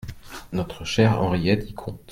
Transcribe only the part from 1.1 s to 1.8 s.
Henriette y